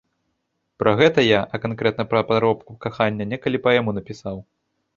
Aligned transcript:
Пра 0.83 0.93
гэта 1.01 1.25
я, 1.25 1.41
а 1.53 1.59
канкрэтна 1.67 2.07
пра 2.15 2.23
падробку 2.31 2.79
кахання, 2.89 3.31
некалі 3.37 3.63
паэму 3.69 3.97
напісаў. 4.01 4.45